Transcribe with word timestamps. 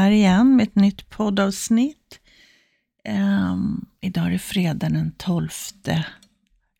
Här 0.00 0.10
igen 0.10 0.56
med 0.56 0.68
ett 0.68 0.74
nytt 0.74 1.10
poddavsnitt. 1.10 2.20
Um, 3.08 3.86
idag 4.00 4.26
är 4.26 4.30
det 4.30 4.38
fredag 4.38 4.88
den 4.88 5.12
12 5.12 5.48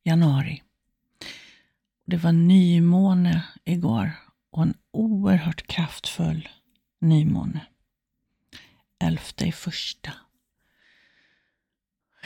januari. 0.04 0.62
Det 2.06 2.16
var 2.16 2.32
nymåne 2.32 3.44
igår 3.64 4.12
och 4.50 4.62
en 4.62 4.74
oerhört 4.90 5.66
kraftfull 5.66 6.48
nymåne. 7.00 7.66
Elfte 8.98 9.46
i 9.46 9.52
första. 9.52 10.12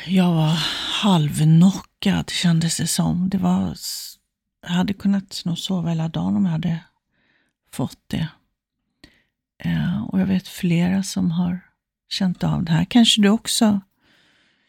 Jag 0.07 0.33
var 0.35 0.59
halvnockad 1.03 2.31
kändes 2.31 2.77
det 2.77 2.87
som. 2.87 3.29
Det 3.29 3.39
var, 3.39 3.77
jag 4.63 4.69
hade 4.69 4.95
kunnat 4.95 5.43
nog 5.45 5.59
sova 5.59 5.89
hela 5.89 6.09
dagen 6.09 6.37
om 6.37 6.45
jag 6.45 6.53
hade 6.53 6.85
fått 7.73 8.01
det. 8.07 8.29
Eh, 9.59 10.05
och 10.05 10.21
jag 10.21 10.27
vet 10.27 10.49
flera 10.49 11.03
som 11.03 11.31
har 11.31 11.61
känt 12.09 12.45
av 12.45 12.65
det 12.65 12.73
här. 12.73 12.85
Kanske 12.85 13.23
du 13.23 13.29
också 13.29 13.81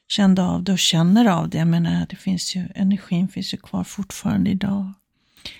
kände 0.07 0.43
av 0.43 0.63
det 0.63 0.71
och 0.71 0.79
känner 0.79 1.25
av 1.25 1.49
det. 1.49 1.57
Jag 1.57 1.67
menar, 1.67 2.05
det 2.09 2.15
finns 2.15 2.55
ju, 2.55 2.67
energin 2.75 3.27
finns 3.27 3.53
ju 3.53 3.57
kvar 3.57 3.83
fortfarande 3.83 4.49
idag. 4.49 4.93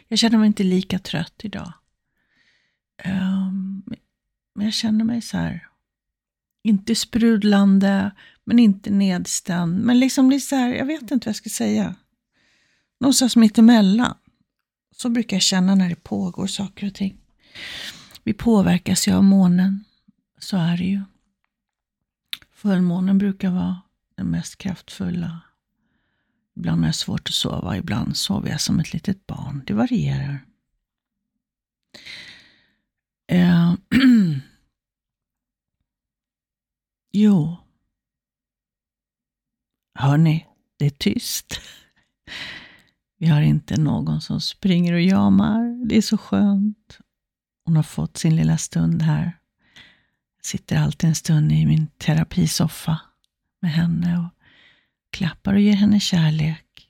Jag 0.07 0.20
känner 0.20 0.38
mig 0.38 0.48
inte 0.48 0.63
lika 0.63 0.99
trött 0.99 1.41
idag. 1.43 1.73
Um, 3.05 3.84
men 4.55 4.65
jag 4.65 4.73
känner 4.73 5.05
mig 5.05 5.21
så 5.21 5.37
här, 5.37 5.68
inte 6.63 6.96
sprudlande, 6.96 8.12
men 8.43 8.59
inte 8.59 8.90
nedstämd. 8.90 9.79
Men 9.79 9.99
liksom 9.99 10.29
det 10.29 10.35
är 10.35 10.40
så 10.40 10.55
här, 10.55 10.73
jag 10.73 10.85
vet 10.85 11.01
inte 11.01 11.15
vad 11.15 11.27
jag 11.27 11.35
ska 11.35 11.49
säga. 11.49 11.96
Någonstans 12.99 13.35
mittemellan. 13.35 14.18
Så 14.96 15.09
brukar 15.09 15.35
jag 15.35 15.41
känna 15.41 15.76
när 15.76 15.90
det 15.90 16.03
pågår 16.03 16.48
saker 16.48 16.87
och 16.87 16.93
ting. 16.93 17.18
Vi 18.26 18.34
påverkas 18.34 19.07
ju 19.07 19.13
av 19.13 19.23
månen. 19.23 19.84
Så 20.37 20.57
är 20.57 20.77
det 20.77 20.84
ju. 20.84 21.01
Fullmånen 22.51 23.18
brukar 23.18 23.51
vara 23.51 23.81
den 24.15 24.27
mest 24.27 24.57
kraftfulla. 24.57 25.41
Ibland 26.55 26.81
har 26.81 26.87
jag 26.87 26.96
svårt 26.96 27.29
att 27.29 27.34
sova, 27.34 27.77
ibland 27.77 28.18
sover 28.18 28.49
jag 28.49 28.62
som 28.62 28.79
ett 28.79 28.93
litet 28.93 29.27
barn. 29.27 29.63
Det 29.68 29.73
varierar. 29.73 30.46
Eh, 33.27 33.73
jo. 37.12 37.55
Hörni, 39.93 40.46
det 40.77 40.85
är 40.85 40.90
tyst. 40.90 41.59
Vi 43.18 43.27
har 43.27 43.41
inte 43.41 43.77
någon 43.77 44.21
som 44.21 44.41
springer 44.41 44.93
och 44.93 45.01
jamar. 45.01 45.87
Det 45.87 45.98
är 45.98 46.01
så 46.01 46.18
skönt. 46.18 46.99
Hon 47.66 47.76
har 47.76 47.84
fått 47.84 48.18
sin 48.18 48.35
lilla 48.35 48.58
stund 48.58 49.02
här. 49.02 49.38
Jag 50.38 50.46
sitter 50.46 50.77
alltid 50.77 51.08
en 51.08 51.16
stund 51.16 51.52
i 51.52 51.66
min 51.66 51.88
terapisoffa 51.88 53.02
med 53.62 53.71
henne 53.71 54.20
och 54.20 54.30
klappar 55.10 55.54
och 55.54 55.60
ger 55.60 55.74
henne 55.74 55.99
kärlek. 55.99 56.90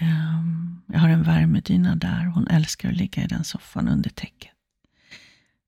Ehm, 0.00 0.82
jag 0.86 0.98
har 0.98 1.08
en 1.08 1.22
värmedyna 1.22 1.96
där. 1.96 2.24
Hon 2.24 2.48
älskar 2.48 2.88
att 2.88 2.96
ligga 2.96 3.24
i 3.24 3.26
den 3.26 3.44
soffan 3.44 3.88
under 3.88 4.10
täcket. 4.10 4.50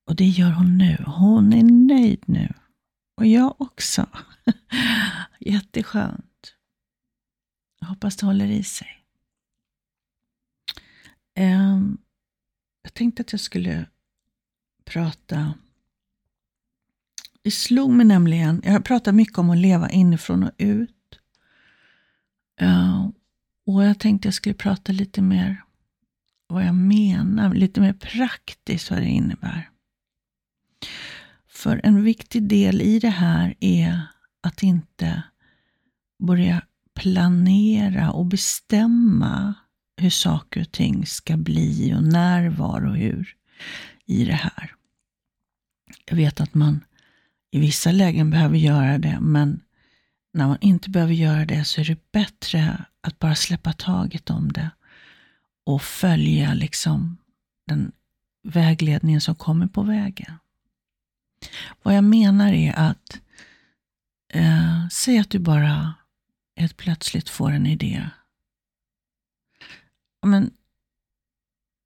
Och 0.07 0.17
det 0.17 0.29
gör 0.29 0.51
hon 0.51 0.79
nu. 0.79 1.05
Hon 1.07 1.53
är 1.53 1.63
nöjd 1.63 2.23
nu. 2.27 2.55
Och 3.17 3.27
jag 3.27 3.61
också. 3.61 4.07
Jätteskönt. 5.41 6.55
Jag 7.81 7.87
hoppas 7.87 8.17
det 8.17 8.27
håller 8.27 8.47
i 8.47 8.63
sig. 8.63 8.89
Um, 11.39 11.99
jag 12.87 12.95
tänkte 12.95 13.23
att 13.23 13.33
jag 13.33 13.41
skulle 13.41 13.87
prata 14.85 15.55
det 17.43 17.51
slog 17.51 17.91
mig 17.91 18.07
nämligen, 18.07 18.61
jag 18.65 18.73
har 18.73 18.81
pratat 18.81 19.15
mycket 19.15 19.39
om 19.39 19.51
att 19.51 19.59
leva 19.59 19.91
inifrån 19.91 20.43
och 20.43 20.51
ut. 20.59 20.91
Uh, 22.63 23.09
och 23.67 23.85
jag 23.85 23.99
tänkte 23.99 24.29
jag 24.29 24.35
skulle 24.35 24.55
prata 24.55 24.93
lite 24.93 25.23
mer 25.23 25.63
vad 26.47 26.65
jag 26.65 26.75
menar, 26.75 27.55
lite 27.55 27.81
mer 27.81 27.93
praktiskt 27.93 28.91
vad 28.91 29.01
det 29.01 29.09
innebär. 29.09 29.71
För 31.49 31.81
en 31.85 32.03
viktig 32.03 32.43
del 32.43 32.83
i 32.83 32.99
det 32.99 33.11
här 33.11 33.55
är 33.61 34.03
att 34.41 34.63
inte 34.63 35.23
börja 36.19 36.63
planera 36.95 38.11
och 38.13 38.27
bestämma 38.27 39.55
hur 39.97 40.11
saker 40.11 40.61
och 40.61 40.73
ting 40.73 41.07
ska 41.07 41.37
bli 41.37 41.95
och 41.95 42.03
när, 42.03 42.49
var 42.49 42.87
och 42.87 42.97
hur 42.97 43.37
i 44.07 44.25
det 44.25 44.33
här. 44.33 44.75
Jag 46.05 46.17
vet 46.17 46.41
att 46.41 46.55
man 46.55 46.85
i 47.51 47.61
vissa 47.61 47.93
lägen 47.93 48.31
behöver 48.31 48.57
göra 48.57 48.99
det, 48.99 49.19
men 49.21 49.61
när 50.33 50.47
man 50.47 50.59
inte 50.61 50.91
behöver 50.91 51.15
göra 51.15 51.45
det 51.45 51.65
så 51.65 51.81
är 51.81 51.85
det 51.85 52.13
bättre 52.13 52.85
att 53.01 53.19
bara 53.19 53.35
släppa 53.35 53.73
taget 53.73 54.31
om 54.31 54.53
det 54.53 54.71
och 55.65 55.83
följa 55.83 56.55
liksom 56.55 57.17
den 57.67 57.93
vägledningen 58.43 59.21
som 59.21 59.35
kommer 59.35 59.67
på 59.67 59.83
vägen. 59.83 60.39
Vad 61.83 61.97
jag 61.97 62.05
menar 62.05 62.53
är 62.53 62.73
att 62.73 63.21
eh, 64.33 64.89
säg 64.89 65.19
att 65.19 65.31
du 65.31 65.39
bara 65.39 65.95
helt 66.57 66.77
plötsligt 66.77 67.29
får 67.29 67.51
en 67.51 67.67
idé. 67.67 68.09
Men, 70.23 70.51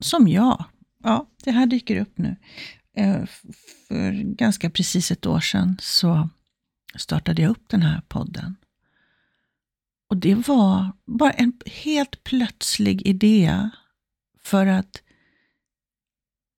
som 0.02 0.28
jag. 0.28 0.64
Ja, 1.02 1.26
det 1.44 1.50
här 1.50 1.66
dyker 1.66 2.00
upp 2.00 2.18
nu. 2.18 2.36
Eh, 2.96 3.24
för 3.88 4.12
ganska 4.12 4.70
precis 4.70 5.10
ett 5.10 5.26
år 5.26 5.40
sedan 5.40 5.76
så 5.80 6.28
startade 6.94 7.42
jag 7.42 7.50
upp 7.50 7.68
den 7.68 7.82
här 7.82 8.02
podden. 8.08 8.56
Och 10.08 10.16
det 10.16 10.34
var 10.48 10.92
bara 11.06 11.30
en 11.30 11.52
helt 11.66 12.24
plötslig 12.24 13.06
idé 13.06 13.70
för 14.42 14.66
att 14.66 15.02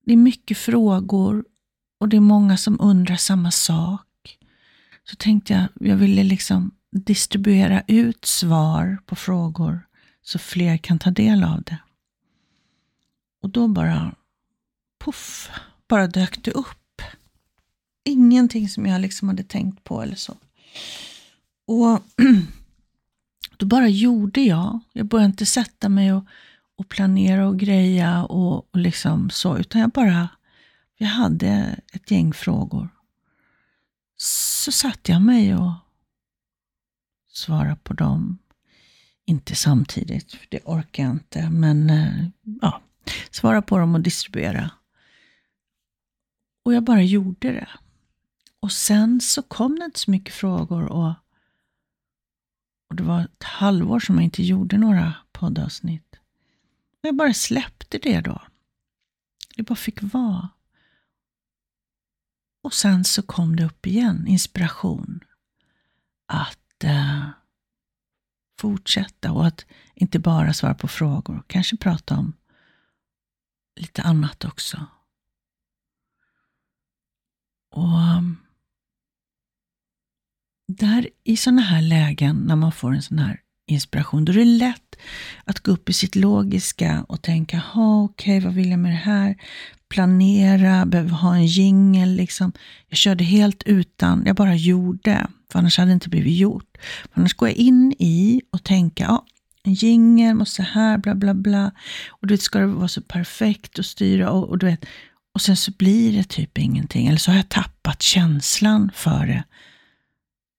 det 0.05 0.13
är 0.13 0.17
mycket 0.17 0.57
frågor 0.57 1.45
och 1.99 2.09
det 2.09 2.17
är 2.17 2.21
många 2.21 2.57
som 2.57 2.81
undrar 2.81 3.15
samma 3.15 3.51
sak. 3.51 4.39
Så 5.03 5.15
tänkte 5.15 5.53
jag, 5.53 5.89
jag 5.89 5.95
ville 5.95 6.23
liksom 6.23 6.71
distribuera 6.91 7.83
ut 7.87 8.25
svar 8.25 8.97
på 9.05 9.15
frågor 9.15 9.87
så 10.23 10.39
fler 10.39 10.77
kan 10.77 10.99
ta 10.99 11.11
del 11.11 11.43
av 11.43 11.61
det. 11.61 11.77
Och 13.41 13.49
då 13.49 13.67
bara, 13.67 14.15
puff, 14.99 15.51
bara 15.87 16.07
dök 16.07 16.43
det 16.43 16.51
upp. 16.51 17.01
Ingenting 18.03 18.69
som 18.69 18.85
jag 18.85 19.01
liksom 19.01 19.27
hade 19.27 19.43
tänkt 19.43 19.83
på 19.83 20.01
eller 20.01 20.15
så. 20.15 20.37
Och 21.65 22.03
då 23.57 23.65
bara 23.65 23.87
gjorde 23.87 24.41
jag. 24.41 24.79
Jag 24.93 25.05
började 25.05 25.25
inte 25.25 25.45
sätta 25.45 25.89
mig 25.89 26.13
och, 26.13 26.25
och 26.75 26.89
planera 26.89 27.47
och 27.47 27.59
greja 27.59 28.23
och, 28.23 28.73
och 28.73 28.79
liksom 28.79 29.29
så, 29.29 29.57
utan 29.57 29.81
jag 29.81 29.89
bara, 29.89 30.29
jag 30.97 31.07
hade 31.07 31.79
ett 31.93 32.11
gäng 32.11 32.33
frågor. 32.33 32.89
Så 34.17 34.71
satte 34.71 35.11
jag 35.11 35.21
mig 35.21 35.55
och 35.55 35.71
svarade 37.27 37.75
på 37.75 37.93
dem. 37.93 38.37
Inte 39.25 39.55
samtidigt, 39.55 40.33
för 40.33 40.47
det 40.49 40.61
orkar 40.65 41.03
jag 41.03 41.11
inte, 41.11 41.49
men 41.49 41.89
eh, 41.89 42.25
ja, 42.61 42.81
svara 43.31 43.61
på 43.61 43.77
dem 43.77 43.95
och 43.95 44.01
distribuera. 44.01 44.71
Och 46.65 46.73
jag 46.73 46.83
bara 46.83 47.01
gjorde 47.01 47.51
det. 47.51 47.69
Och 48.59 48.71
sen 48.71 49.21
så 49.21 49.41
kom 49.41 49.79
det 49.79 49.85
inte 49.85 49.99
så 49.99 50.11
mycket 50.11 50.33
frågor 50.33 50.85
och, 50.85 51.13
och 52.89 52.95
det 52.95 53.03
var 53.03 53.21
ett 53.21 53.43
halvår 53.43 53.99
som 53.99 54.15
jag 54.15 54.23
inte 54.23 54.43
gjorde 54.43 54.77
några 54.77 55.13
poddavsnitt. 55.31 56.15
Och 57.01 57.07
jag 57.07 57.15
bara 57.15 57.33
släppte 57.33 57.97
det 57.97 58.21
då. 58.21 58.41
Det 59.55 59.63
bara 59.63 59.75
fick 59.75 59.99
vara. 60.01 60.49
Och 62.63 62.73
sen 62.73 63.03
så 63.03 63.21
kom 63.21 63.55
det 63.55 63.65
upp 63.65 63.87
igen, 63.87 64.27
inspiration. 64.27 65.19
Att 66.25 66.83
eh, 66.83 67.29
fortsätta 68.63 69.31
och 69.31 69.47
att 69.47 69.65
inte 69.95 70.19
bara 70.19 70.53
svara 70.53 70.73
på 70.73 70.87
frågor, 70.87 71.43
kanske 71.47 71.77
prata 71.77 72.17
om 72.17 72.33
lite 73.79 74.01
annat 74.01 74.45
också. 74.45 74.85
Och 77.75 78.17
um, 78.17 78.37
där 80.67 81.09
i 81.23 81.37
sådana 81.37 81.61
här 81.61 81.81
lägen, 81.81 82.35
när 82.35 82.55
man 82.55 82.71
får 82.71 82.93
en 82.93 83.01
sån 83.01 83.19
här 83.19 83.41
inspiration, 83.67 84.25
då 84.25 84.31
är 84.31 84.37
det 84.37 84.45
lätt 84.45 84.95
att 85.43 85.59
gå 85.59 85.71
upp 85.71 85.89
i 85.89 85.93
sitt 85.93 86.15
logiska 86.15 87.05
och 87.09 87.21
tänka, 87.21 87.63
okej, 87.75 88.37
okay, 88.37 88.39
vad 88.39 88.53
vill 88.53 88.69
jag 88.69 88.79
med 88.79 88.91
det 88.91 88.95
här? 88.95 89.35
Planera, 89.89 90.85
behöver 90.85 91.09
ha 91.09 91.35
en 91.35 91.45
jingel 91.45 92.15
liksom. 92.15 92.51
Jag 92.87 92.97
körde 92.97 93.23
helt 93.23 93.63
utan, 93.63 94.23
jag 94.25 94.35
bara 94.35 94.55
gjorde, 94.55 95.27
för 95.53 95.59
annars 95.59 95.77
hade 95.77 95.89
det 95.89 95.93
inte 95.93 96.09
blivit 96.09 96.37
gjort. 96.37 96.77
För 96.81 97.19
annars 97.19 97.33
går 97.33 97.49
jag 97.49 97.57
in 97.57 97.93
i 97.99 98.41
och 98.51 98.63
tänker, 98.63 99.03
ja, 99.03 99.25
en 99.63 99.73
jingel 99.73 100.35
måste 100.35 100.63
här, 100.63 100.97
bla 100.97 101.15
bla 101.15 101.33
bla. 101.33 101.71
Och 102.09 102.27
du 102.27 102.33
vet, 102.33 102.41
ska 102.41 102.59
det 102.59 102.67
vara 102.67 102.87
så 102.87 103.01
perfekt 103.01 103.79
och 103.79 103.85
styra 103.85 104.31
och, 104.31 104.49
och 104.49 104.57
du 104.57 104.65
vet, 104.65 104.85
och 105.33 105.41
sen 105.41 105.57
så 105.57 105.71
blir 105.71 106.17
det 106.17 106.23
typ 106.23 106.57
ingenting, 106.57 107.07
eller 107.07 107.17
så 107.17 107.31
har 107.31 107.35
jag 107.35 107.49
tappat 107.49 108.01
känslan 108.01 108.91
för 108.93 109.25
det, 109.25 109.43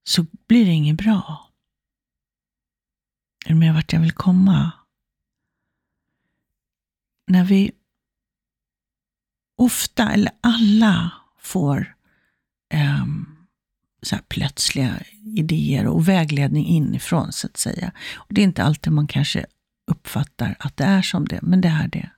så 0.05 0.27
blir 0.49 0.65
det 0.65 0.73
inget 0.73 0.97
bra. 0.97 1.51
Är 3.47 3.49
du 3.49 3.55
med 3.55 3.75
vart 3.75 3.93
jag 3.93 4.01
vill 4.01 4.13
komma? 4.13 4.73
När 7.27 7.45
vi 7.45 7.73
ofta, 9.57 10.13
eller 10.13 10.33
alla, 10.41 11.11
får 11.39 11.95
um, 13.03 13.34
så 14.05 14.17
plötsliga 14.29 15.03
idéer 15.37 15.87
och 15.87 16.09
vägledning 16.09 16.67
inifrån, 16.67 17.33
så 17.33 17.47
att 17.47 17.57
säga. 17.57 17.93
Och 18.15 18.35
det 18.35 18.41
är 18.41 18.45
inte 18.45 18.65
alltid 18.65 18.93
man 18.93 19.07
kanske 19.07 19.47
uppfattar 19.91 20.57
att 20.59 20.77
det 20.77 20.85
är 20.85 21.03
som 21.03 21.29
det, 21.29 21.39
men 21.43 21.61
det 21.61 21.69
är 21.69 21.89
det. 21.89 22.11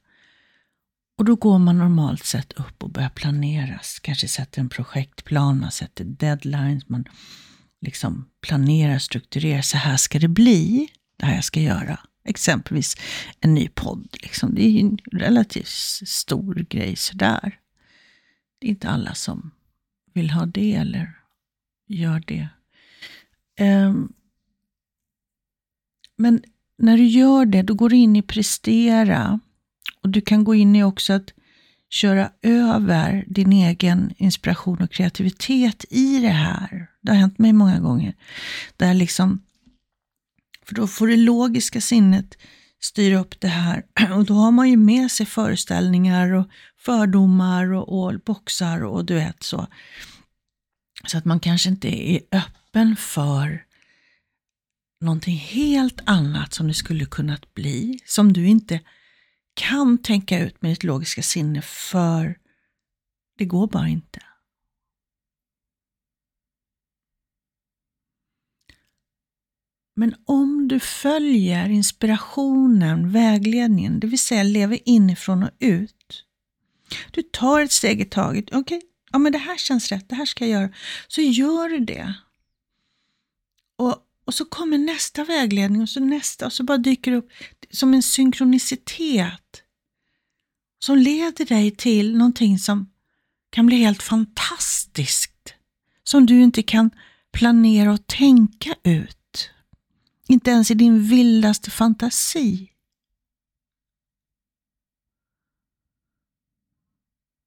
Och 1.18 1.24
då 1.24 1.36
går 1.36 1.58
man 1.58 1.78
normalt 1.78 2.24
sett 2.24 2.52
upp 2.52 2.82
och 2.82 2.90
börjar 2.90 3.08
planera. 3.08 3.80
Kanske 4.02 4.28
sätter 4.28 4.60
en 4.60 4.68
projektplan, 4.68 5.60
man 5.60 5.70
sätter 5.70 6.04
deadlines, 6.04 6.88
man 6.88 7.04
liksom 7.80 8.28
planerar, 8.40 8.98
strukturerar. 8.98 9.62
Så 9.62 9.76
här 9.76 9.96
ska 9.96 10.18
det 10.18 10.28
bli, 10.28 10.88
det 11.16 11.26
här 11.26 11.34
jag 11.34 11.44
ska 11.44 11.60
göra. 11.60 12.00
Exempelvis 12.24 12.96
en 13.40 13.54
ny 13.54 13.68
podd. 13.68 14.16
Liksom. 14.22 14.54
Det 14.54 14.66
är 14.66 14.70
ju 14.70 14.80
en 14.80 14.98
relativt 15.12 15.68
stor 16.08 16.54
grej 16.54 16.96
sådär. 16.96 17.58
Det 18.58 18.66
är 18.66 18.70
inte 18.70 18.88
alla 18.88 19.14
som 19.14 19.50
vill 20.14 20.30
ha 20.30 20.46
det 20.46 20.74
eller 20.74 21.25
gör 21.86 22.22
det. 22.26 22.48
Um, 23.60 24.12
men 26.16 26.42
när 26.78 26.96
du 26.96 27.04
gör 27.04 27.46
det, 27.46 27.62
då 27.62 27.74
går 27.74 27.88
du 27.88 27.96
in 27.96 28.16
i 28.16 28.22
prestera. 28.22 29.40
Och 30.02 30.08
du 30.08 30.20
kan 30.20 30.44
gå 30.44 30.54
in 30.54 30.76
i 30.76 30.84
också 30.84 31.12
att 31.12 31.32
köra 31.90 32.30
över 32.42 33.24
din 33.28 33.52
egen 33.52 34.14
inspiration 34.16 34.82
och 34.82 34.90
kreativitet 34.90 35.84
i 35.90 36.18
det 36.18 36.28
här. 36.28 36.86
Det 37.02 37.10
har 37.10 37.18
hänt 37.18 37.38
mig 37.38 37.52
många 37.52 37.80
gånger. 37.80 38.14
Där 38.76 38.94
liksom, 38.94 39.42
för 40.66 40.74
då 40.74 40.86
får 40.86 41.06
det 41.06 41.16
logiska 41.16 41.80
sinnet 41.80 42.36
styra 42.80 43.18
upp 43.18 43.40
det 43.40 43.48
här. 43.48 43.82
Och 44.16 44.24
då 44.24 44.34
har 44.34 44.50
man 44.50 44.70
ju 44.70 44.76
med 44.76 45.10
sig 45.10 45.26
föreställningar 45.26 46.32
och 46.32 46.48
fördomar 46.78 47.72
och, 47.72 48.04
och 48.04 48.20
boxar 48.20 48.84
och 48.84 49.04
du 49.04 49.14
vet 49.14 49.42
så. 49.42 49.66
Så 51.06 51.18
att 51.18 51.24
man 51.24 51.40
kanske 51.40 51.68
inte 51.68 51.88
är 51.88 52.20
öppen 52.32 52.96
för 52.96 53.64
någonting 55.00 55.36
helt 55.36 56.00
annat 56.06 56.54
som 56.54 56.68
det 56.68 56.74
skulle 56.74 57.06
kunnat 57.06 57.54
bli, 57.54 58.00
som 58.06 58.32
du 58.32 58.46
inte 58.46 58.80
kan 59.54 59.98
tänka 59.98 60.38
ut 60.38 60.62
med 60.62 60.70
ditt 60.70 60.84
logiska 60.84 61.22
sinne 61.22 61.62
för 61.62 62.38
det 63.38 63.44
går 63.44 63.66
bara 63.66 63.88
inte. 63.88 64.22
Men 69.96 70.14
om 70.24 70.68
du 70.68 70.80
följer 70.80 71.68
inspirationen, 71.68 73.12
vägledningen, 73.12 74.00
det 74.00 74.06
vill 74.06 74.18
säga 74.18 74.42
lever 74.42 74.78
inifrån 74.84 75.42
och 75.42 75.50
ut. 75.58 76.24
Du 77.10 77.22
tar 77.22 77.60
ett 77.60 77.72
steg 77.72 78.00
i 78.00 78.04
taget. 78.04 78.44
Okej, 78.48 78.76
okay, 78.76 78.80
ja 79.16 79.20
men 79.20 79.32
det 79.32 79.38
här 79.38 79.56
känns 79.56 79.92
rätt, 79.92 80.08
det 80.08 80.14
här 80.14 80.26
ska 80.26 80.46
jag 80.46 80.60
göra. 80.60 80.72
Så 81.08 81.20
gör 81.20 81.68
du 81.68 81.78
det. 81.78 82.14
Och, 83.76 83.96
och 84.24 84.34
så 84.34 84.44
kommer 84.44 84.78
nästa 84.78 85.24
vägledning 85.24 85.82
och 85.82 85.88
så 85.88 86.00
nästa 86.00 86.46
och 86.46 86.52
så 86.52 86.64
bara 86.64 86.78
dyker 86.78 87.10
det 87.10 87.16
upp 87.16 87.30
som 87.70 87.94
en 87.94 88.02
synkronicitet 88.02 89.62
som 90.78 90.98
leder 90.98 91.44
dig 91.44 91.70
till 91.70 92.16
någonting 92.16 92.58
som 92.58 92.90
kan 93.50 93.66
bli 93.66 93.76
helt 93.76 94.02
fantastiskt. 94.02 95.54
Som 96.04 96.26
du 96.26 96.42
inte 96.42 96.62
kan 96.62 96.90
planera 97.32 97.92
och 97.92 98.06
tänka 98.06 98.74
ut. 98.82 99.50
Inte 100.28 100.50
ens 100.50 100.70
i 100.70 100.74
din 100.74 101.02
vildaste 101.02 101.70
fantasi. 101.70 102.72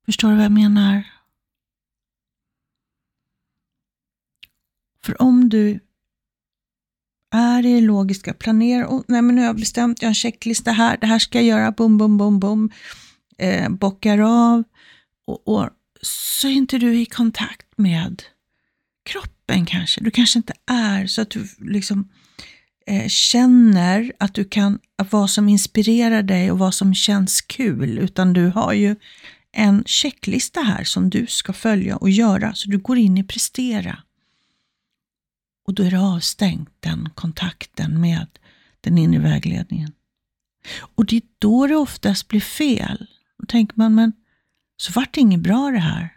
Förstår 0.05 0.29
du 0.29 0.35
vad 0.35 0.45
jag 0.45 0.51
menar? 0.51 1.18
För 5.05 5.21
om 5.21 5.49
du 5.49 5.79
är 7.31 7.65
i 7.65 7.73
det 7.73 7.81
logiska, 7.81 8.33
planera, 8.33 8.87
och, 8.87 9.03
nej 9.07 9.21
men 9.21 9.35
nu 9.35 9.41
har 9.41 9.47
jag 9.47 9.55
bestämt, 9.55 10.01
jag 10.01 10.07
har 10.07 10.11
en 10.11 10.15
checklista 10.15 10.71
här, 10.71 10.97
det 10.97 11.07
här 11.07 11.19
ska 11.19 11.37
jag 11.37 11.47
göra, 11.47 11.71
bum, 11.71 11.97
bum, 11.97 12.17
bum, 12.17 12.39
bum, 12.39 12.71
eh, 13.37 13.69
bockar 13.69 14.19
av 14.19 14.63
och, 15.27 15.47
och 15.47 15.69
så 16.01 16.47
är 16.47 16.51
inte 16.51 16.77
du 16.77 17.01
i 17.01 17.05
kontakt 17.05 17.67
med 17.77 18.23
kroppen 19.09 19.65
kanske. 19.65 20.01
Du 20.01 20.11
kanske 20.11 20.39
inte 20.39 20.53
är 20.65 21.07
så 21.07 21.21
att 21.21 21.29
du 21.29 21.47
liksom 21.57 22.09
eh, 22.87 23.07
känner 23.07 24.11
att 24.19 24.33
du 24.33 24.45
kan, 24.45 24.79
att 24.97 25.11
vad 25.11 25.29
som 25.29 25.49
inspirerar 25.49 26.23
dig 26.23 26.51
och 26.51 26.59
vad 26.59 26.73
som 26.73 26.95
känns 26.95 27.41
kul, 27.41 27.97
utan 27.97 28.33
du 28.33 28.47
har 28.47 28.73
ju 28.73 28.95
en 29.51 29.83
checklista 29.85 30.61
här 30.61 30.83
som 30.83 31.09
du 31.09 31.27
ska 31.27 31.53
följa 31.53 31.97
och 31.97 32.09
göra, 32.09 32.53
så 32.53 32.69
du 32.69 32.77
går 32.77 32.97
in 32.97 33.17
i 33.17 33.23
prestera. 33.23 34.03
Och 35.69 35.75
då 35.75 35.83
är 35.83 35.91
det 35.91 35.99
avstängt, 35.99 36.69
den 36.79 37.09
kontakten 37.15 38.01
med 38.01 38.27
den 38.81 38.97
inre 38.97 39.19
vägledningen. 39.19 39.91
Och 40.95 41.05
det 41.05 41.15
är 41.15 41.21
då 41.39 41.67
det 41.67 41.75
oftast 41.75 42.27
blir 42.27 42.41
fel. 42.41 43.07
Då 43.37 43.45
tänker 43.45 43.77
man, 43.77 43.95
men 43.95 44.13
så 44.77 44.91
vart 44.91 45.13
det 45.13 45.21
inget 45.21 45.39
bra 45.39 45.71
det 45.71 45.79
här. 45.79 46.13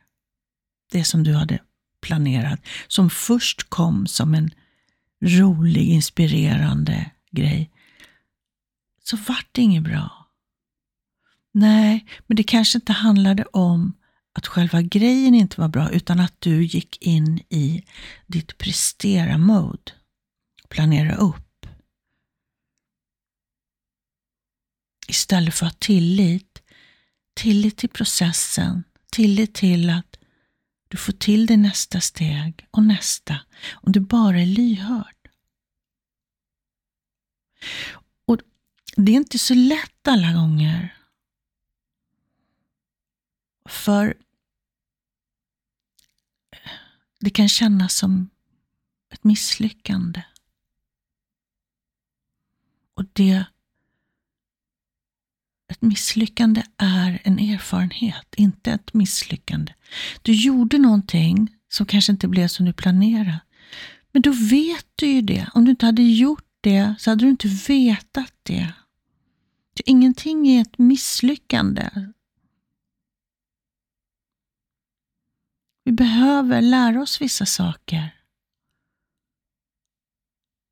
Det 0.93 1.04
som 1.04 1.25
du 1.25 1.34
hade 1.34 1.58
planerat, 2.00 2.60
som 2.88 3.10
först 3.10 3.70
kom 3.70 4.06
som 4.06 4.34
en 4.34 4.50
rolig, 5.22 5.88
inspirerande 5.88 7.10
grej. 7.31 7.70
Så 9.04 9.16
vart 9.16 9.49
det 9.52 9.62
inget 9.62 9.84
bra. 9.84 10.28
Nej, 11.52 12.06
men 12.26 12.37
det 12.37 12.43
kanske 12.43 12.78
inte 12.78 12.93
handlade 12.93 13.44
om 13.44 13.93
att 14.33 14.47
själva 14.47 14.83
grejen 14.83 15.35
inte 15.35 15.61
var 15.61 15.69
bra, 15.69 15.91
utan 15.91 16.21
att 16.21 16.41
du 16.41 16.65
gick 16.65 17.03
in 17.03 17.39
i 17.49 17.85
ditt 18.27 18.59
prestera-mode. 18.59 19.93
Planera 20.69 21.15
upp. 21.15 21.67
Istället 25.09 25.55
för 25.55 25.67
att 25.67 25.73
ha 25.73 25.79
tillit. 25.79 26.62
Tillit 27.35 27.77
till 27.77 27.89
processen. 27.89 28.85
Tillit 29.12 29.55
till 29.55 29.91
att 29.91 30.17
du 30.89 30.97
får 30.97 31.12
till 31.12 31.47
dig 31.47 31.57
nästa 31.57 32.01
steg 32.01 32.67
och 32.71 32.83
nästa. 32.83 33.41
Om 33.73 33.93
du 33.93 34.01
bara 34.01 34.41
är 34.41 34.47
lyhörd. 34.47 35.17
Och 38.25 38.39
Det 38.97 39.12
är 39.12 39.17
inte 39.17 39.39
så 39.39 39.55
lätt 39.55 40.09
alla 40.09 40.33
gånger. 40.33 41.01
För 43.69 44.14
det 47.21 47.31
kan 47.31 47.49
kännas 47.49 47.97
som 47.97 48.31
ett 49.12 49.25
misslyckande. 49.25 50.23
Och 52.95 53.04
det 53.12 53.45
ett 55.69 55.83
misslyckande 55.83 56.62
är 56.76 57.21
en 57.25 57.38
erfarenhet, 57.38 58.35
inte 58.37 58.73
ett 58.73 58.95
misslyckande. 58.95 59.73
Du 60.23 60.33
gjorde 60.33 60.78
någonting 60.78 61.57
som 61.69 61.87
kanske 61.87 62.12
inte 62.12 62.28
blev 62.28 62.49
som 62.49 62.66
du 62.66 62.73
planerade. 62.73 63.40
Men 64.12 64.23
då 64.23 64.33
vet 64.33 64.87
du 64.97 65.07
ju 65.07 65.23
det. 65.23 65.49
Om 65.54 65.64
du 65.64 65.71
inte 65.71 65.87
hade 65.87 66.02
gjort 66.02 66.47
det 66.61 66.95
så 66.99 67.11
hade 67.11 67.25
du 67.25 67.31
inte 67.31 67.49
vetat 67.49 68.35
det. 68.42 68.73
Ingenting 69.85 70.49
är 70.49 70.62
ett 70.62 70.78
misslyckande. 70.78 71.90
Vi 75.85 75.93
behöver 75.93 76.62
lära 76.62 77.03
oss 77.03 77.21
vissa 77.21 77.47
saker. 77.47 78.19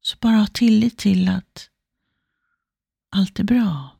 Så 0.00 0.16
bara 0.20 0.36
ha 0.36 0.46
tillit 0.46 0.98
till 0.98 1.28
att 1.28 1.70
allt 3.10 3.38
är 3.38 3.44
bra. 3.44 3.96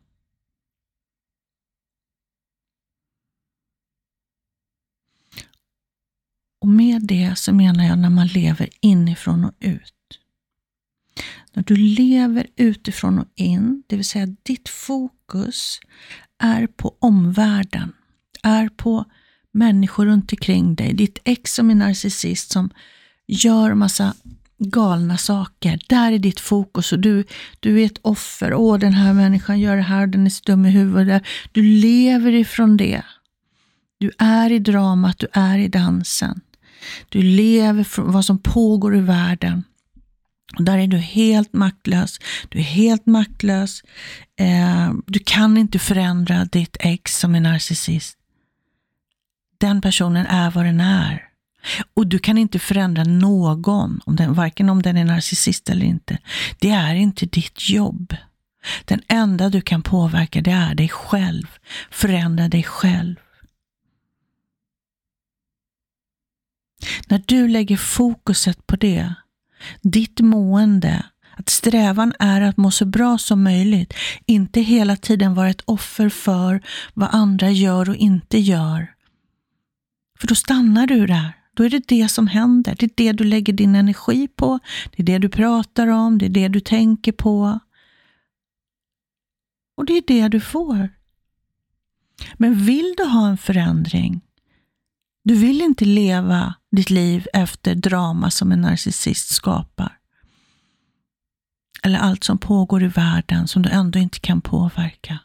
Och 6.61 6.69
med 6.69 7.02
det 7.02 7.38
så 7.38 7.52
menar 7.52 7.85
jag 7.85 7.99
när 7.99 8.11
man 8.11 8.26
lever 8.26 8.69
inifrån 8.81 9.45
och 9.45 9.55
ut. 9.61 9.95
När 11.52 11.62
du 11.62 11.76
lever 11.76 12.47
utifrån 12.57 13.19
och 13.19 13.29
in, 13.35 13.83
det 13.87 13.97
vill 13.97 14.05
säga 14.05 14.37
ditt 14.43 14.69
fokus 14.69 15.81
är 16.38 16.67
på 16.67 16.97
omvärlden, 16.99 17.93
är 18.43 18.69
på 18.69 19.05
människor 19.52 20.07
runt 20.07 20.33
omkring 20.33 20.75
dig, 20.75 20.92
ditt 20.92 21.19
ex 21.25 21.54
som 21.54 21.71
är 21.71 21.75
narcissist 21.75 22.52
som 22.52 22.71
gör 23.26 23.75
massa 23.75 24.14
galna 24.59 25.19
saker. 25.19 25.80
Där 25.88 26.12
är 26.12 26.19
ditt 26.19 26.40
fokus 26.40 26.92
och 26.92 26.99
du, 26.99 27.25
du 27.61 27.83
är 27.83 27.87
ett 27.87 27.99
offer. 28.02 28.54
Åh, 28.54 28.78
den 28.78 28.92
här 28.92 29.12
människan 29.12 29.61
gör 29.61 29.76
det 29.76 29.83
här, 29.83 30.07
den 30.07 30.26
är 30.26 30.30
så 30.30 30.42
dum 30.45 30.66
i 30.66 30.71
huvudet. 30.71 31.23
Du 31.52 31.62
lever 31.62 32.33
ifrån 32.33 32.76
det. 32.76 33.02
Du 33.99 34.11
är 34.19 34.52
i 34.52 34.59
dramat, 34.59 35.19
du 35.19 35.26
är 35.33 35.59
i 35.59 35.69
dansen. 35.69 36.40
Du 37.09 37.23
lever 37.23 37.85
från 37.85 38.12
vad 38.12 38.25
som 38.25 38.38
pågår 38.38 38.97
i 38.97 39.00
världen. 39.00 39.64
Och 40.57 40.64
där 40.64 40.78
är 40.78 40.87
du 40.87 40.97
helt 40.97 41.52
maktlös. 41.52 42.19
Du 42.49 42.59
är 42.59 42.62
helt 42.62 43.07
maktlös. 43.07 43.83
Eh, 44.40 44.92
du 45.07 45.19
kan 45.19 45.59
inte 45.59 45.78
förändra 45.78 46.45
ditt 46.45 46.76
ex 46.80 47.19
som 47.19 47.35
är 47.35 47.40
narcissist. 47.40 48.16
Den 49.61 49.81
personen 49.81 50.26
är 50.26 50.50
vad 50.50 50.64
den 50.64 50.81
är. 50.81 51.26
Och 51.95 52.07
du 52.07 52.19
kan 52.19 52.38
inte 52.38 52.59
förändra 52.59 53.05
någon, 53.05 54.00
om 54.05 54.17
den, 54.17 54.35
varken 54.35 54.71
om 54.71 54.83
den 54.83 54.97
är 54.97 55.05
narcissist 55.05 55.71
eller 55.71 55.87
inte. 55.87 56.19
Det 56.59 56.71
är 56.71 56.95
inte 56.95 57.26
ditt 57.26 57.69
jobb. 57.71 58.17
Den 58.85 59.02
enda 59.09 59.49
du 59.49 59.61
kan 59.61 59.83
påverka, 59.83 60.40
det 60.40 60.50
är 60.50 60.75
dig 60.75 60.88
själv. 60.88 61.47
Förändra 61.90 62.49
dig 62.49 62.62
själv. 62.62 63.17
När 67.07 67.23
du 67.26 67.49
lägger 67.49 67.76
fokuset 67.76 68.67
på 68.67 68.76
det, 68.76 69.14
ditt 69.83 70.21
mående, 70.21 71.05
att 71.37 71.49
strävan 71.49 72.12
är 72.19 72.40
att 72.40 72.57
må 72.57 72.71
så 72.71 72.85
bra 72.85 73.19
som 73.19 73.43
möjligt, 73.43 73.95
inte 74.26 74.61
hela 74.61 74.97
tiden 74.97 75.35
vara 75.35 75.50
ett 75.50 75.62
offer 75.64 76.09
för 76.09 76.62
vad 76.95 77.09
andra 77.12 77.50
gör 77.50 77.88
och 77.90 77.97
inte 77.97 78.38
gör. 78.38 78.95
För 80.20 80.26
då 80.26 80.34
stannar 80.34 80.86
du 80.86 81.06
där. 81.06 81.32
Då 81.54 81.64
är 81.64 81.70
det 81.70 81.88
det 81.88 82.08
som 82.08 82.26
händer. 82.26 82.76
Det 82.78 82.86
är 82.86 82.90
det 82.96 83.12
du 83.12 83.24
lägger 83.24 83.52
din 83.52 83.74
energi 83.74 84.28
på. 84.28 84.58
Det 84.90 85.02
är 85.02 85.06
det 85.06 85.18
du 85.18 85.28
pratar 85.28 85.86
om. 85.86 86.18
Det 86.18 86.26
är 86.26 86.30
det 86.30 86.48
du 86.48 86.60
tänker 86.60 87.12
på. 87.12 87.58
Och 89.76 89.86
det 89.86 89.92
är 89.92 90.04
det 90.06 90.28
du 90.28 90.40
får. 90.40 90.88
Men 92.34 92.54
vill 92.54 92.94
du 92.96 93.04
ha 93.04 93.28
en 93.28 93.38
förändring, 93.38 94.20
du 95.24 95.34
vill 95.34 95.60
inte 95.62 95.84
leva 95.84 96.54
ditt 96.70 96.90
liv 96.90 97.26
efter 97.32 97.74
drama 97.74 98.30
som 98.30 98.52
en 98.52 98.60
narcissist 98.60 99.28
skapar. 99.28 99.98
Eller 101.82 101.98
allt 101.98 102.24
som 102.24 102.38
pågår 102.38 102.82
i 102.82 102.88
världen 102.88 103.48
som 103.48 103.62
du 103.62 103.70
ändå 103.70 103.98
inte 103.98 104.20
kan 104.20 104.40
påverka. 104.40 105.18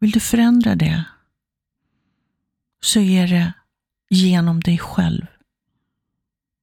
Vill 0.00 0.10
du 0.10 0.20
förändra 0.20 0.74
det 0.74 1.04
så 2.80 3.00
är 3.00 3.28
det 3.28 3.52
genom 4.10 4.60
dig 4.60 4.78
själv. 4.78 5.26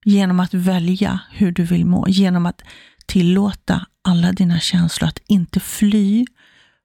Genom 0.04 0.40
att 0.40 0.54
välja 0.54 1.20
hur 1.30 1.52
du 1.52 1.64
vill 1.64 1.86
må, 1.86 2.08
genom 2.08 2.46
att 2.46 2.62
tillåta 3.06 3.86
alla 4.02 4.32
dina 4.32 4.60
känslor, 4.60 5.08
att 5.08 5.18
inte 5.26 5.60
fly 5.60 6.26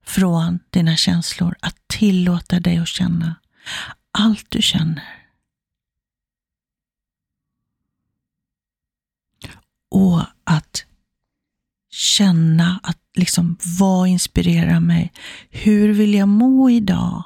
från 0.05 0.59
dina 0.69 0.95
känslor, 0.95 1.55
att 1.61 1.75
tillåta 1.87 2.59
dig 2.59 2.77
att 2.77 2.87
känna 2.87 3.35
allt 4.11 4.45
du 4.49 4.61
känner. 4.61 5.15
Och 9.91 10.21
att 10.43 10.85
känna 11.91 12.79
att 12.83 12.99
liksom, 13.15 13.57
vad 13.79 14.07
inspirerar 14.07 14.79
mig? 14.79 15.13
Hur 15.49 15.93
vill 15.93 16.13
jag 16.13 16.27
må 16.27 16.69
idag? 16.69 17.23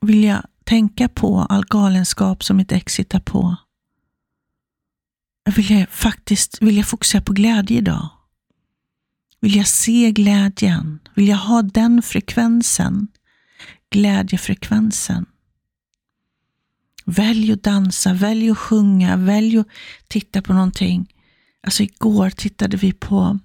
Vill 0.00 0.24
jag 0.24 0.42
tänka 0.64 1.08
på 1.08 1.40
all 1.40 1.64
galenskap 1.64 2.44
som 2.44 2.56
mitt 2.56 2.72
ex 2.72 2.98
hittar 2.98 3.20
på? 3.20 3.56
Vill 5.56 5.70
jag 5.70 5.88
faktiskt 5.88 6.62
vill 6.62 6.76
jag 6.76 6.86
fokusera 6.86 7.22
på 7.22 7.32
glädje 7.32 7.78
idag? 7.78 8.08
Vill 9.40 9.56
jag 9.56 9.66
se 9.66 10.12
glädjen? 10.12 10.98
Vill 11.14 11.28
jag 11.28 11.36
ha 11.36 11.62
den 11.62 12.02
frekvensen? 12.02 13.08
Glädjefrekvensen. 13.90 15.26
Välj 17.04 17.52
att 17.52 17.62
dansa, 17.62 18.12
välj 18.12 18.50
att 18.50 18.58
sjunga, 18.58 19.16
välj 19.16 19.58
att 19.58 19.66
titta 20.08 20.42
på 20.42 20.52
någonting. 20.52 21.14
Alltså 21.62 21.82
igår 21.82 22.30
tittade 22.30 22.76
vi 22.76 22.92
på, 22.92 23.38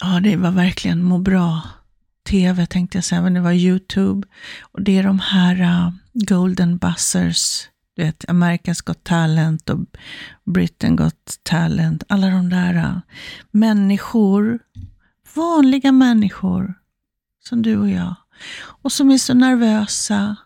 ja 0.00 0.20
det 0.20 0.36
var 0.36 0.50
verkligen 0.50 1.02
må 1.02 1.18
bra 1.18 1.62
tv 2.24 2.66
tänkte 2.66 2.98
jag 2.98 3.04
säga, 3.04 3.22
men 3.22 3.34
det 3.34 3.40
var 3.40 3.52
Youtube. 3.52 4.26
Och 4.62 4.82
det 4.82 4.98
är 4.98 5.02
de 5.02 5.18
här 5.18 5.60
uh, 5.60 5.90
Golden 6.12 6.78
Buzzers, 6.78 7.68
du 7.96 8.04
vet, 8.04 8.24
America's 8.24 8.84
Got 8.84 9.04
Talent 9.04 9.70
och 9.70 9.78
Britain 10.44 10.96
Got 10.96 11.38
Talent. 11.42 12.02
Alla 12.08 12.26
de 12.26 12.48
där 12.48 12.74
uh, 12.74 12.98
människor, 13.50 14.58
vanliga 15.34 15.92
människor 15.92 16.74
som 17.48 17.62
du 17.62 17.76
och 17.76 17.90
jag. 17.90 18.14
Och 18.82 18.92
som 18.92 19.10
är 19.10 19.18
så 19.18 19.34
nervösa 19.34 20.36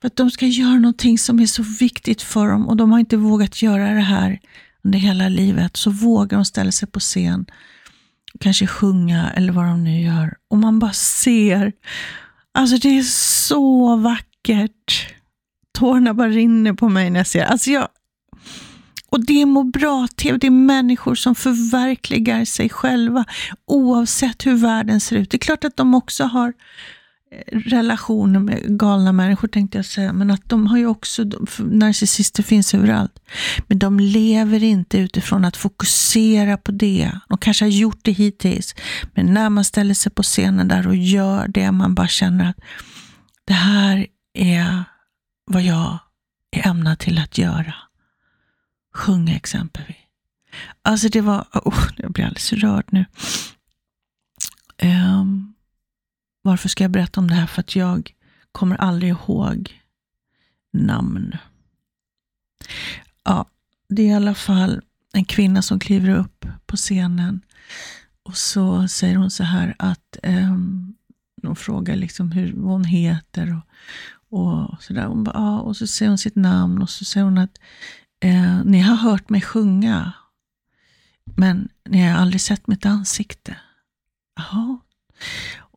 för 0.00 0.06
att 0.06 0.16
de 0.16 0.30
ska 0.30 0.46
göra 0.46 0.74
någonting 0.74 1.18
som 1.18 1.40
är 1.40 1.46
så 1.46 1.62
viktigt 1.62 2.22
för 2.22 2.48
dem 2.48 2.68
och 2.68 2.76
de 2.76 2.92
har 2.92 2.98
inte 2.98 3.16
vågat 3.16 3.62
göra 3.62 3.94
det 3.94 4.00
här 4.00 4.40
under 4.84 4.98
hela 4.98 5.28
livet. 5.28 5.76
Så 5.76 5.90
vågar 5.90 6.38
de 6.38 6.44
ställa 6.44 6.72
sig 6.72 6.88
på 6.88 7.00
scen 7.00 7.46
kanske 8.40 8.66
sjunga 8.66 9.30
eller 9.30 9.52
vad 9.52 9.64
de 9.64 9.84
nu 9.84 10.02
gör. 10.02 10.34
Och 10.50 10.58
man 10.58 10.78
bara 10.78 10.92
ser. 10.92 11.72
Alltså 12.52 12.76
det 12.76 12.98
är 12.98 13.02
så 13.02 13.96
vackert. 13.96 15.14
Tårna 15.78 16.14
bara 16.14 16.28
rinner 16.28 16.72
på 16.72 16.88
mig 16.88 17.10
när 17.10 17.20
jag 17.20 17.26
ser. 17.26 17.44
Alltså 17.44 17.70
jag, 17.70 17.88
och 19.14 19.24
det 19.24 19.42
är 19.42 19.46
må 19.46 19.62
bra-tv, 19.62 20.38
det 20.38 20.46
är 20.46 20.50
människor 20.50 21.14
som 21.14 21.34
förverkligar 21.34 22.44
sig 22.44 22.68
själva 22.68 23.24
oavsett 23.66 24.46
hur 24.46 24.54
världen 24.54 25.00
ser 25.00 25.16
ut. 25.16 25.30
Det 25.30 25.36
är 25.36 25.38
klart 25.38 25.64
att 25.64 25.76
de 25.76 25.94
också 25.94 26.24
har 26.24 26.52
relationer 27.52 28.40
med 28.40 28.78
galna 28.78 29.12
människor 29.12 29.48
tänkte 29.48 29.78
jag 29.78 29.84
säga, 29.84 30.12
men 30.12 30.30
att 30.30 30.48
de 30.48 30.66
har 30.66 30.78
ju 30.78 30.86
också, 30.86 31.24
narcissister 31.58 32.42
finns 32.42 32.74
överallt. 32.74 33.18
Men 33.66 33.78
de 33.78 34.00
lever 34.00 34.62
inte 34.62 34.98
utifrån 34.98 35.44
att 35.44 35.56
fokusera 35.56 36.56
på 36.56 36.72
det. 36.72 37.10
De 37.28 37.38
kanske 37.38 37.64
har 37.64 37.70
gjort 37.70 37.98
det 38.02 38.12
hittills, 38.12 38.74
men 39.14 39.26
när 39.26 39.50
man 39.50 39.64
ställer 39.64 39.94
sig 39.94 40.12
på 40.12 40.22
scenen 40.22 40.68
där 40.68 40.86
och 40.86 40.96
gör 40.96 41.48
det, 41.48 41.72
man 41.72 41.94
bara 41.94 42.08
känner 42.08 42.50
att 42.50 42.60
det 43.44 43.52
här 43.52 44.06
är 44.34 44.84
vad 45.46 45.62
jag 45.62 45.98
är 46.50 46.68
ämnad 46.68 46.98
till 46.98 47.18
att 47.18 47.38
göra. 47.38 47.74
Sjunga 48.94 49.36
exempelvis. 49.36 49.96
Alltså 50.82 51.08
det 51.08 51.20
var, 51.20 51.46
oh, 51.52 51.84
jag 51.96 52.12
blir 52.12 52.24
alldeles 52.24 52.52
rörd 52.52 52.84
nu. 52.90 53.04
Um, 54.82 55.53
varför 56.44 56.68
ska 56.68 56.84
jag 56.84 56.90
berätta 56.90 57.20
om 57.20 57.28
det 57.28 57.34
här? 57.34 57.46
För 57.46 57.60
att 57.60 57.76
jag 57.76 58.12
kommer 58.52 58.76
aldrig 58.76 59.10
ihåg 59.10 59.80
namn. 60.72 61.36
Ja, 63.24 63.46
det 63.88 64.02
är 64.02 64.06
i 64.06 64.14
alla 64.14 64.34
fall 64.34 64.82
en 65.12 65.24
kvinna 65.24 65.62
som 65.62 65.78
kliver 65.78 66.10
upp 66.10 66.46
på 66.66 66.76
scenen 66.76 67.40
och 68.22 68.36
så 68.36 68.88
säger 68.88 69.16
hon 69.16 69.30
så 69.30 69.44
här 69.44 69.74
att 69.78 70.18
eh, 70.22 70.56
hon 71.42 71.56
frågar 71.56 71.96
liksom 71.96 72.32
hur 72.32 72.52
vad 72.56 72.72
hon 72.72 72.84
heter 72.84 73.60
och, 74.28 74.40
och 74.40 74.82
sådär. 74.82 75.06
Hon 75.06 75.24
bara, 75.24 75.34
ja, 75.34 75.60
och 75.60 75.76
så 75.76 75.86
säger 75.86 76.08
hon 76.08 76.18
sitt 76.18 76.36
namn 76.36 76.82
och 76.82 76.90
så 76.90 77.04
säger 77.04 77.24
hon 77.24 77.38
att 77.38 77.58
eh, 78.20 78.64
ni 78.64 78.80
har 78.80 78.96
hört 78.96 79.28
mig 79.28 79.40
sjunga, 79.40 80.12
men 81.24 81.68
ni 81.88 82.02
har 82.02 82.18
aldrig 82.18 82.40
sett 82.40 82.66
mitt 82.66 82.86
ansikte. 82.86 83.56
Jaha, 84.36 84.78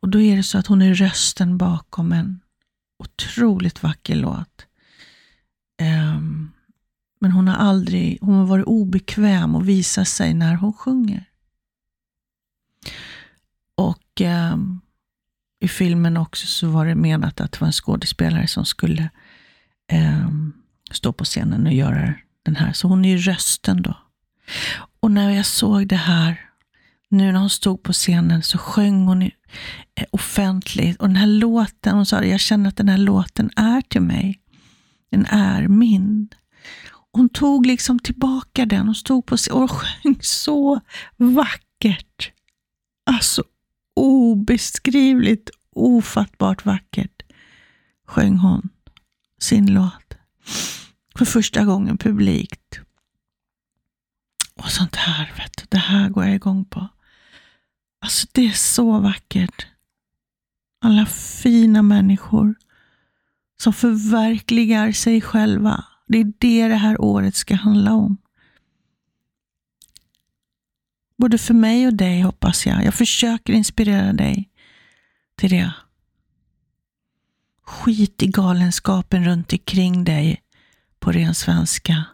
och 0.02 0.08
då 0.08 0.20
är 0.20 0.36
det 0.36 0.42
så 0.42 0.58
att 0.58 0.66
hon 0.66 0.82
är 0.82 0.94
rösten 0.94 1.58
bakom 1.58 2.12
en 2.12 2.40
otroligt 2.98 3.82
vacker 3.82 4.16
låt. 4.16 4.66
Um, 5.82 6.52
men 7.20 7.32
hon 7.32 7.48
har 7.48 7.56
aldrig, 7.56 8.18
hon 8.20 8.34
har 8.34 8.46
varit 8.46 8.66
obekväm 8.66 9.54
att 9.54 9.64
visa 9.64 10.04
sig 10.04 10.34
när 10.34 10.54
hon 10.54 10.72
sjunger. 10.72 11.24
Och 13.74 14.20
um, 14.52 14.80
i 15.60 15.68
filmen 15.68 16.16
också 16.16 16.46
så 16.46 16.68
var 16.68 16.86
det 16.86 16.94
menat 16.94 17.40
att 17.40 17.52
det 17.52 17.60
var 17.60 17.66
en 17.66 17.72
skådespelare 17.72 18.46
som 18.46 18.64
skulle 18.64 19.10
um, 19.92 20.52
stå 20.90 21.12
på 21.12 21.24
scenen 21.24 21.66
och 21.66 21.72
göra 21.72 22.14
den 22.42 22.56
här. 22.56 22.72
Så 22.72 22.88
hon 22.88 23.04
är 23.04 23.08
ju 23.08 23.18
rösten 23.18 23.82
då. 23.82 23.98
Och 25.00 25.10
när 25.10 25.30
jag 25.30 25.46
såg 25.46 25.86
det 25.88 25.96
här 25.96 26.47
nu 27.10 27.32
när 27.32 27.40
hon 27.40 27.50
stod 27.50 27.82
på 27.82 27.92
scenen 27.92 28.42
så 28.42 28.58
sjöng 28.58 29.06
hon 29.06 29.22
eh, 29.22 29.30
offentligt. 30.10 31.00
Och 31.00 31.08
den 31.08 31.16
här 31.16 31.26
låten, 31.26 31.94
hon 31.94 32.06
sa 32.06 32.24
jag 32.24 32.40
känner 32.40 32.68
att 32.68 32.76
den 32.76 32.88
här 32.88 32.98
låten 32.98 33.50
är 33.56 33.80
till 33.80 34.02
mig. 34.02 34.40
Den 35.10 35.26
är 35.26 35.68
min. 35.68 36.28
Hon 37.12 37.28
tog 37.28 37.66
liksom 37.66 37.98
tillbaka 37.98 38.66
den 38.66 38.88
och 38.88 38.96
stod 38.96 39.26
på 39.26 39.36
scenen 39.36 39.62
och 39.62 39.70
sjöng 39.70 40.18
så 40.20 40.80
vackert. 41.16 42.32
Alltså 43.10 43.44
obeskrivligt, 43.96 45.50
ofattbart 45.74 46.64
vackert 46.64 47.22
sjöng 48.06 48.36
hon 48.36 48.68
sin 49.40 49.74
låt. 49.74 50.14
För 51.18 51.24
första 51.24 51.64
gången 51.64 51.98
publikt. 51.98 52.80
Och 54.56 54.70
sånt 54.70 54.96
här, 54.96 55.32
vet 55.36 55.56
du, 55.56 55.64
det 55.68 55.78
här 55.78 56.08
går 56.08 56.24
jag 56.24 56.34
igång 56.34 56.64
på. 56.64 56.88
Alltså 58.00 58.26
det 58.32 58.46
är 58.46 58.52
så 58.52 59.00
vackert. 59.00 59.66
alla 60.80 61.06
fina 61.06 61.82
människor 61.82 62.54
som 63.60 63.72
förverkligar 63.72 64.92
sig 64.92 65.20
själva. 65.20 65.84
Det 66.06 66.18
är 66.18 66.32
det 66.38 66.68
det 66.68 66.74
här 66.74 67.00
året 67.00 67.34
ska 67.34 67.54
handla 67.54 67.92
om. 67.92 68.16
Både 71.16 71.38
för 71.38 71.54
mig 71.54 71.86
och 71.86 71.94
dig 71.94 72.20
hoppas 72.20 72.66
jag. 72.66 72.84
Jag 72.84 72.94
försöker 72.94 73.52
inspirera 73.52 74.12
dig 74.12 74.50
till 75.36 75.50
det. 75.50 75.72
Skit 77.62 78.22
i 78.22 78.26
galenskapen 78.26 79.24
runt 79.24 79.52
omkring 79.52 80.04
dig 80.04 80.42
på 80.98 81.12
ren 81.12 81.34
svenska. 81.34 82.04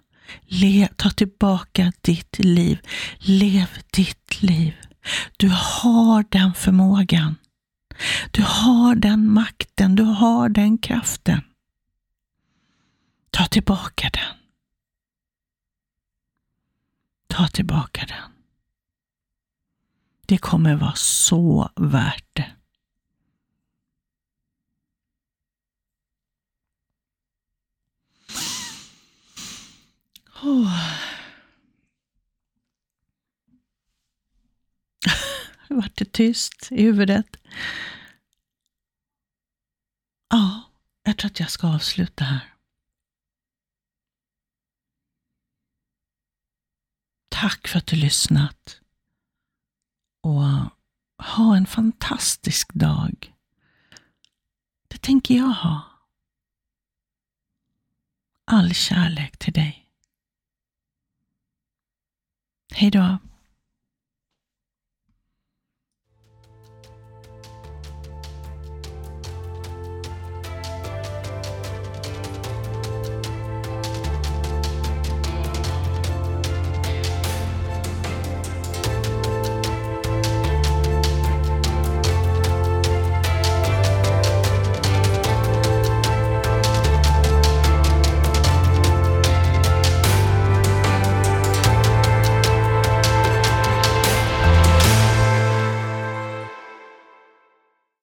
Le, 0.46 0.88
ta 0.96 1.10
tillbaka 1.10 1.92
ditt 2.00 2.38
liv. 2.38 2.78
Lev 3.18 3.66
ditt 3.90 4.42
liv. 4.42 4.74
Du 5.36 5.48
har 5.48 6.24
den 6.28 6.54
förmågan. 6.54 7.36
Du 8.30 8.42
har 8.42 8.94
den 8.94 9.32
makten, 9.32 9.96
du 9.96 10.02
har 10.02 10.48
den 10.48 10.78
kraften. 10.78 11.40
Ta 13.30 13.46
tillbaka 13.46 14.10
den. 14.12 14.36
Ta 17.26 17.48
tillbaka 17.48 18.06
den. 18.08 18.32
Det 20.26 20.38
kommer 20.38 20.74
vara 20.74 20.94
så 20.96 21.70
värt 21.76 22.28
det. 22.32 22.52
Oh. 30.42 31.23
Vart 35.74 35.96
det 35.96 36.12
tyst 36.12 36.68
i 36.70 36.82
huvudet. 36.82 37.36
Ja, 40.28 40.62
jag 41.02 41.18
tror 41.18 41.30
att 41.30 41.40
jag 41.40 41.50
ska 41.50 41.66
avsluta 41.68 42.24
här. 42.24 42.54
Tack 47.28 47.68
för 47.68 47.78
att 47.78 47.86
du 47.86 47.96
lyssnat. 47.96 48.80
Och 50.20 50.42
ha 51.18 51.56
en 51.56 51.66
fantastisk 51.66 52.74
dag. 52.74 53.34
Det 54.88 54.98
tänker 54.98 55.34
jag 55.34 55.52
ha. 55.52 55.82
All 58.44 58.74
kärlek 58.74 59.36
till 59.36 59.52
dig. 59.52 59.90
Hej 62.72 62.90
då. 62.90 63.18